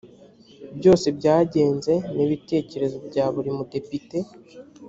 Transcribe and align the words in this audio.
byose 0.77 1.07
byagenze 1.17 1.93
n 2.15 2.17
ibitekerezo 2.25 2.97
bya 3.07 3.25
buri 3.33 3.49
mudepite 3.57 4.17